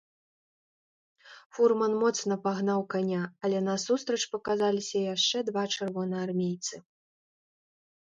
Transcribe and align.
Фурман 1.57 1.93
моцна 2.05 2.33
пагнаў 2.47 2.81
каня, 2.95 3.21
але 3.45 3.63
насустрач 3.69 4.21
паказаліся 4.35 4.97
яшчэ 5.15 5.47
два 5.53 5.63
чырвонаармейцы. 5.77 6.75